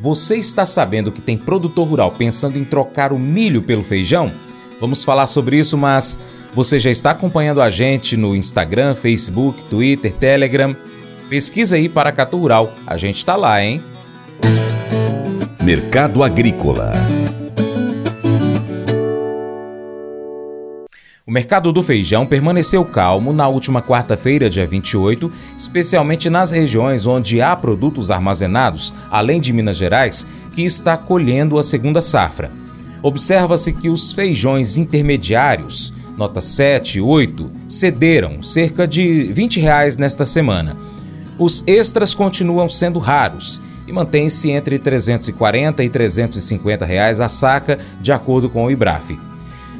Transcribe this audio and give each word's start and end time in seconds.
Você 0.00 0.36
está 0.36 0.66
sabendo 0.66 1.10
que 1.10 1.22
tem 1.22 1.38
produtor 1.38 1.88
rural 1.88 2.12
pensando 2.12 2.58
em 2.58 2.64
trocar 2.64 3.12
o 3.12 3.18
milho 3.18 3.62
pelo 3.62 3.82
feijão? 3.82 4.30
Vamos 4.78 5.02
falar 5.02 5.26
sobre 5.26 5.58
isso, 5.58 5.76
mas 5.78 6.18
você 6.54 6.78
já 6.78 6.90
está 6.90 7.12
acompanhando 7.12 7.62
a 7.62 7.70
gente 7.70 8.16
no 8.16 8.36
Instagram, 8.36 8.94
Facebook, 8.94 9.62
Twitter, 9.70 10.12
Telegram? 10.12 10.76
Pesquisa 11.30 11.76
aí 11.76 11.88
Paracatu 11.88 12.36
Rural. 12.36 12.72
A 12.86 12.96
gente 12.98 13.16
está 13.16 13.36
lá, 13.36 13.62
hein? 13.64 13.82
Mercado 15.62 16.22
Agrícola 16.22 16.92
O 21.28 21.32
mercado 21.32 21.72
do 21.72 21.82
feijão 21.82 22.24
permaneceu 22.24 22.84
calmo 22.84 23.32
na 23.32 23.48
última 23.48 23.82
quarta-feira, 23.82 24.48
dia 24.48 24.64
28, 24.64 25.32
especialmente 25.58 26.30
nas 26.30 26.52
regiões 26.52 27.04
onde 27.04 27.42
há 27.42 27.56
produtos 27.56 28.12
armazenados, 28.12 28.94
além 29.10 29.40
de 29.40 29.52
Minas 29.52 29.76
Gerais, 29.76 30.24
que 30.54 30.62
está 30.62 30.96
colhendo 30.96 31.58
a 31.58 31.64
segunda 31.64 32.00
safra. 32.00 32.48
Observa-se 33.02 33.72
que 33.72 33.88
os 33.88 34.12
feijões 34.12 34.76
intermediários, 34.76 35.92
nota 36.16 36.40
7 36.40 36.98
e 36.98 37.00
8, 37.00 37.50
cederam 37.68 38.40
cerca 38.40 38.86
de 38.86 39.24
20 39.24 39.58
reais 39.58 39.96
nesta 39.96 40.24
semana. 40.24 40.76
Os 41.40 41.64
extras 41.66 42.14
continuam 42.14 42.68
sendo 42.68 43.00
raros 43.00 43.60
e 43.88 43.92
mantêm-se 43.92 44.52
entre 44.52 44.76
R$ 44.76 44.82
340 44.82 45.82
e 45.82 45.88
350 45.90 46.84
reais 46.84 47.20
a 47.20 47.28
saca, 47.28 47.80
de 48.00 48.12
acordo 48.12 48.48
com 48.48 48.66
o 48.66 48.70
IBRAF. 48.70 49.35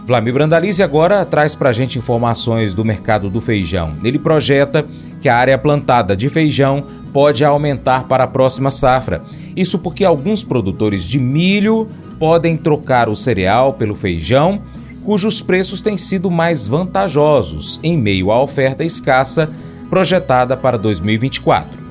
Vlamir 0.06 0.32
Brandalize 0.32 0.80
agora 0.84 1.24
traz 1.26 1.56
para 1.56 1.70
a 1.70 1.72
gente 1.72 1.98
informações 1.98 2.72
do 2.72 2.84
mercado 2.84 3.28
do 3.28 3.40
feijão. 3.40 3.92
Ele 4.04 4.20
projeta 4.20 4.84
que 5.20 5.28
a 5.28 5.36
área 5.36 5.58
plantada 5.58 6.16
de 6.16 6.28
feijão 6.28 6.86
pode 7.12 7.44
aumentar 7.44 8.04
para 8.04 8.22
a 8.22 8.28
próxima 8.28 8.70
safra. 8.70 9.20
Isso 9.56 9.80
porque 9.80 10.04
alguns 10.04 10.44
produtores 10.44 11.02
de 11.02 11.18
milho 11.18 11.90
podem 12.20 12.56
trocar 12.56 13.08
o 13.08 13.16
cereal 13.16 13.72
pelo 13.72 13.96
feijão, 13.96 14.62
cujos 15.04 15.42
preços 15.42 15.82
têm 15.82 15.98
sido 15.98 16.30
mais 16.30 16.68
vantajosos 16.68 17.80
em 17.82 17.98
meio 17.98 18.30
à 18.30 18.40
oferta 18.40 18.84
escassa 18.84 19.50
projetada 19.90 20.56
para 20.56 20.78
2024. 20.78 21.85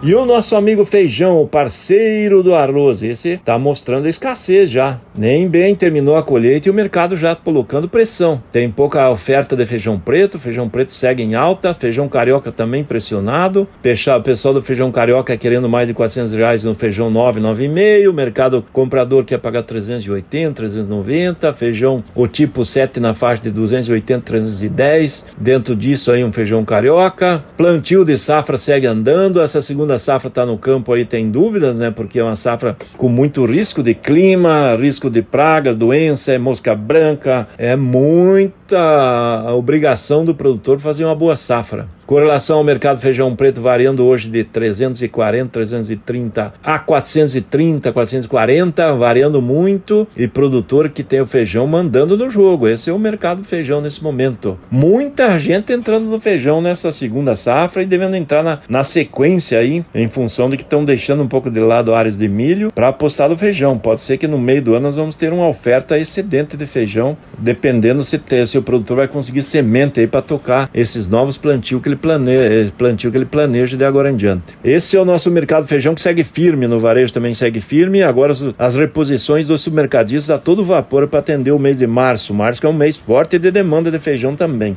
E 0.00 0.14
o 0.14 0.24
nosso 0.24 0.54
amigo 0.54 0.84
Feijão, 0.84 1.42
o 1.42 1.48
parceiro 1.48 2.40
do 2.40 2.54
arroz, 2.54 3.02
esse 3.02 3.30
está 3.30 3.58
mostrando 3.58 4.06
a 4.06 4.08
escassez 4.08 4.70
já. 4.70 5.00
Nem 5.12 5.48
bem 5.48 5.74
terminou 5.74 6.14
a 6.14 6.22
colheita 6.22 6.68
e 6.68 6.70
o 6.70 6.74
mercado 6.74 7.16
já 7.16 7.34
colocando 7.34 7.88
pressão. 7.88 8.40
Tem 8.52 8.70
pouca 8.70 9.10
oferta 9.10 9.56
de 9.56 9.66
feijão 9.66 9.98
preto, 9.98 10.38
feijão 10.38 10.68
preto 10.68 10.92
segue 10.92 11.24
em 11.24 11.34
alta, 11.34 11.74
feijão 11.74 12.08
carioca 12.08 12.52
também 12.52 12.84
pressionado. 12.84 13.62
O 13.62 14.22
pessoal 14.22 14.54
do 14.54 14.62
feijão 14.62 14.92
carioca 14.92 15.36
querendo 15.36 15.68
mais 15.68 15.88
de 15.88 15.94
400 15.94 16.32
reais 16.32 16.62
no 16.62 16.76
feijão 16.76 17.10
9, 17.10 17.40
9,5. 17.40 18.12
Mercado 18.12 18.64
comprador 18.72 19.24
quer 19.24 19.38
pagar 19.38 19.64
380, 19.64 20.54
390. 20.54 21.52
Feijão 21.54 22.04
o 22.14 22.28
tipo 22.28 22.64
7 22.64 23.00
na 23.00 23.14
faixa 23.14 23.42
de 23.42 23.50
280, 23.50 24.22
310. 24.22 25.26
Dentro 25.36 25.74
disso 25.74 26.12
aí 26.12 26.22
um 26.22 26.32
feijão 26.32 26.64
carioca. 26.64 27.44
Plantio 27.56 28.04
de 28.04 28.16
safra 28.16 28.56
segue 28.56 28.86
andando. 28.86 29.42
Essa 29.42 29.60
segunda 29.60 29.87
segunda 29.88 29.98
safra 29.98 30.28
está 30.28 30.44
no 30.44 30.58
campo 30.58 30.92
aí 30.92 31.04
tem 31.04 31.30
dúvidas, 31.30 31.78
né? 31.78 31.90
Porque 31.90 32.18
é 32.18 32.22
uma 32.22 32.36
safra 32.36 32.76
com 32.96 33.08
muito 33.08 33.46
risco 33.46 33.82
de 33.82 33.94
clima, 33.94 34.76
risco 34.78 35.08
de 35.08 35.22
pragas, 35.22 35.74
doença, 35.74 36.32
é 36.32 36.38
mosca 36.38 36.74
branca, 36.74 37.48
é 37.56 37.74
muita 37.74 39.52
obrigação 39.54 40.24
do 40.24 40.34
produtor 40.34 40.78
fazer 40.78 41.04
uma 41.04 41.14
boa 41.14 41.36
safra. 41.36 41.88
Com 42.08 42.14
relação 42.14 42.56
ao 42.56 42.64
mercado 42.64 42.98
feijão 42.98 43.36
preto, 43.36 43.60
variando 43.60 44.06
hoje 44.06 44.30
de 44.30 44.42
340, 44.42 45.50
330 45.50 46.54
a 46.64 46.78
430, 46.78 47.92
440, 47.92 48.94
variando 48.94 49.42
muito, 49.42 50.08
e 50.16 50.26
produtor 50.26 50.88
que 50.88 51.02
tem 51.02 51.20
o 51.20 51.26
feijão 51.26 51.66
mandando 51.66 52.16
no 52.16 52.30
jogo. 52.30 52.66
Esse 52.66 52.88
é 52.88 52.94
o 52.94 52.98
mercado 52.98 53.44
feijão 53.44 53.82
nesse 53.82 54.02
momento. 54.02 54.58
Muita 54.70 55.38
gente 55.38 55.70
entrando 55.70 56.06
no 56.06 56.18
feijão 56.18 56.62
nessa 56.62 56.90
segunda 56.92 57.36
safra 57.36 57.82
e 57.82 57.86
devendo 57.86 58.16
entrar 58.16 58.42
na, 58.42 58.60
na 58.70 58.84
sequência 58.84 59.58
aí, 59.58 59.84
em 59.94 60.08
função 60.08 60.48
de 60.48 60.56
que 60.56 60.62
estão 60.62 60.86
deixando 60.86 61.22
um 61.22 61.28
pouco 61.28 61.50
de 61.50 61.60
lado 61.60 61.94
áreas 61.94 62.16
de 62.16 62.26
milho 62.26 62.72
para 62.72 62.88
apostar 62.88 63.28
no 63.28 63.36
feijão. 63.36 63.76
Pode 63.76 64.00
ser 64.00 64.16
que 64.16 64.26
no 64.26 64.38
meio 64.38 64.62
do 64.62 64.72
ano 64.74 64.86
nós 64.86 64.96
vamos 64.96 65.14
ter 65.14 65.30
uma 65.30 65.46
oferta 65.46 65.98
excedente 65.98 66.56
de 66.56 66.66
feijão, 66.66 67.18
dependendo 67.36 68.02
se, 68.02 68.16
ter, 68.16 68.48
se 68.48 68.56
o 68.56 68.62
produtor 68.62 68.96
vai 68.96 69.08
conseguir 69.08 69.42
semente 69.42 70.00
aí 70.00 70.06
para 70.06 70.22
tocar 70.22 70.70
esses 70.72 71.10
novos 71.10 71.36
plantios 71.36 71.82
que 71.82 71.88
ele 71.90 71.97
plane... 71.98 72.72
plantio 72.76 73.10
que 73.10 73.18
ele 73.18 73.24
planeja 73.24 73.76
de 73.76 73.84
agora 73.84 74.10
em 74.10 74.16
diante. 74.16 74.56
Esse 74.64 74.96
é 74.96 75.00
o 75.00 75.04
nosso 75.04 75.30
mercado 75.30 75.66
feijão 75.66 75.94
que 75.94 76.00
segue 76.00 76.24
firme, 76.24 76.66
no 76.66 76.80
varejo 76.80 77.12
também 77.12 77.34
segue 77.34 77.60
firme. 77.60 78.02
Agora 78.02 78.32
as 78.58 78.76
reposições 78.76 79.46
dos 79.46 79.60
supermercadistas 79.60 80.30
a 80.30 80.38
todo 80.38 80.64
vapor 80.64 81.06
para 81.08 81.20
atender 81.20 81.50
o 81.50 81.58
mês 81.58 81.78
de 81.78 81.86
março. 81.86 82.32
Março 82.32 82.60
que 82.60 82.66
é 82.66 82.70
um 82.70 82.72
mês 82.72 82.96
forte 82.96 83.38
de 83.38 83.50
demanda 83.50 83.90
de 83.90 83.98
feijão 83.98 84.34
também. 84.34 84.76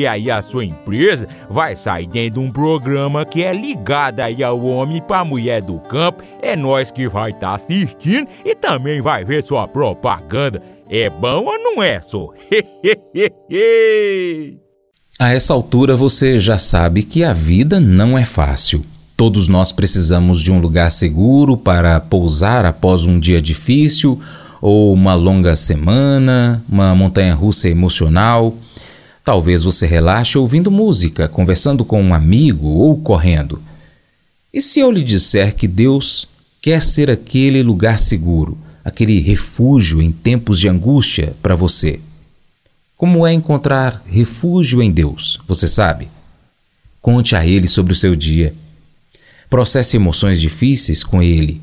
aí 0.05 0.29
a 0.31 0.41
sua 0.41 0.65
empresa 0.65 1.27
vai 1.49 1.75
sair 1.75 2.07
dentro 2.07 2.39
de 2.41 2.47
um 2.47 2.51
programa 2.51 3.25
que 3.25 3.43
é 3.43 3.53
ligado 3.53 4.19
aí 4.19 4.43
ao 4.43 4.63
homem 4.63 5.01
para 5.01 5.25
mulher 5.25 5.61
do 5.61 5.79
campo. 5.79 6.23
É 6.41 6.55
nós 6.55 6.91
que 6.91 7.07
vai 7.07 7.31
estar 7.31 7.49
tá 7.49 7.55
assistindo 7.55 8.27
e 8.45 8.55
também 8.55 9.01
vai 9.01 9.25
ver 9.25 9.43
sua 9.43 9.67
propaganda. 9.67 10.61
É 10.89 11.09
bom 11.09 11.45
ou 11.45 11.57
não 11.57 11.81
é, 11.81 12.01
só? 12.01 12.29
A 15.19 15.29
essa 15.29 15.53
altura 15.53 15.95
você 15.95 16.39
já 16.39 16.57
sabe 16.57 17.03
que 17.03 17.23
a 17.23 17.31
vida 17.31 17.79
não 17.79 18.17
é 18.17 18.25
fácil. 18.25 18.83
Todos 19.15 19.47
nós 19.47 19.71
precisamos 19.71 20.41
de 20.41 20.51
um 20.51 20.59
lugar 20.59 20.91
seguro 20.91 21.55
para 21.55 21.99
pousar 21.99 22.65
após 22.65 23.05
um 23.05 23.19
dia 23.19 23.39
difícil 23.39 24.19
ou 24.59 24.91
uma 24.91 25.13
longa 25.13 25.55
semana, 25.55 26.63
uma 26.67 26.95
montanha 26.95 27.35
russa 27.35 27.69
emocional. 27.69 28.55
Talvez 29.23 29.61
você 29.63 29.85
relaxe 29.85 30.37
ouvindo 30.37 30.71
música, 30.71 31.27
conversando 31.27 31.85
com 31.85 32.01
um 32.01 32.13
amigo 32.13 32.67
ou 32.67 32.97
correndo. 32.97 33.61
E 34.51 34.61
se 34.61 34.79
eu 34.79 34.91
lhe 34.91 35.03
disser 35.03 35.55
que 35.55 35.67
Deus 35.67 36.27
quer 36.61 36.81
ser 36.81 37.09
aquele 37.09 37.61
lugar 37.61 37.99
seguro, 37.99 38.57
aquele 38.83 39.19
refúgio 39.19 40.01
em 40.01 40.11
tempos 40.11 40.59
de 40.59 40.67
angústia 40.67 41.35
para 41.41 41.55
você? 41.55 41.99
Como 42.97 43.25
é 43.25 43.31
encontrar 43.31 44.03
refúgio 44.07 44.81
em 44.81 44.91
Deus, 44.91 45.39
você 45.47 45.67
sabe? 45.67 46.07
Conte 46.99 47.35
a 47.35 47.45
Ele 47.45 47.67
sobre 47.67 47.93
o 47.93 47.95
seu 47.95 48.15
dia. 48.15 48.53
Processe 49.49 49.97
emoções 49.97 50.39
difíceis 50.41 51.03
com 51.03 51.21
Ele. 51.21 51.61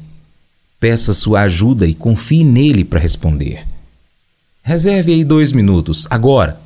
Peça 0.79 1.13
sua 1.13 1.43
ajuda 1.43 1.87
e 1.87 1.95
confie 1.95 2.45
nele 2.45 2.85
para 2.85 3.01
responder. 3.01 3.67
Reserve 4.63 5.13
aí 5.13 5.25
dois 5.25 5.51
minutos, 5.53 6.07
agora 6.09 6.61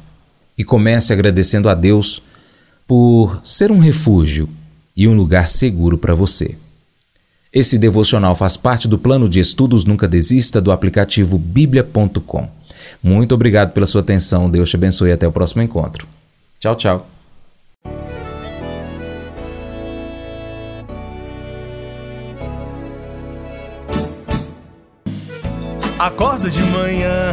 e 0.57 0.65
comece 0.65 1.13
agradecendo 1.13 1.69
a 1.69 1.75
Deus 1.75 2.23
por 2.87 3.41
ser 3.43 3.71
um 3.71 3.79
refúgio 3.79 4.49
e 4.97 5.09
um 5.09 5.15
lugar 5.15 5.49
seguro 5.49 5.97
para 5.97 6.15
você. 6.15 6.57
Esse 7.53 7.79
devocional 7.79 8.35
faz 8.35 8.57
parte 8.57 8.89
do 8.89 8.99
plano 8.99 9.29
de 9.29 9.39
estudos 9.41 9.85
Nunca 9.85 10.09
Desista 10.09 10.61
do 10.61 10.73
aplicativo 10.73 11.39
bíblia.com. 11.39 12.49
Muito 13.03 13.35
obrigado 13.35 13.73
pela 13.73 13.87
sua 13.87 14.01
atenção, 14.01 14.51
Deus 14.51 14.71
te 14.71 14.77
abençoe 14.77 15.11
e 15.11 15.13
até 15.13 15.27
o 15.27 15.33
próximo 15.33 15.63
encontro. 15.63 16.07
Tchau, 16.59 16.77
tchau. 16.77 17.07
Acordo 25.99 26.51
de 26.51 26.61
manhã 26.63 27.33